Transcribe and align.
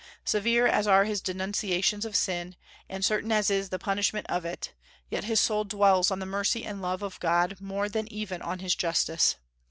Severe 0.25 0.65
as 0.65 0.87
are 0.87 1.03
his 1.05 1.21
denunciations 1.21 2.05
of 2.05 2.15
sin, 2.15 2.55
and 2.89 3.05
certain 3.05 3.31
as 3.31 3.51
is 3.51 3.69
the 3.69 3.77
punishment 3.77 4.25
of 4.29 4.45
it, 4.45 4.73
yet 5.11 5.25
his 5.25 5.39
soul 5.39 5.63
dwells 5.63 6.09
on 6.09 6.17
the 6.17 6.25
mercy 6.25 6.65
and 6.65 6.81
love 6.81 7.03
of 7.03 7.19
God 7.19 7.57
more 7.61 7.87
than 7.87 8.11
even 8.11 8.41
on 8.41 8.57
His 8.57 8.73
justice. 8.73 9.35